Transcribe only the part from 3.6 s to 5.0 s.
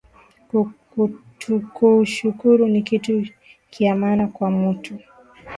kya maana kwa mutu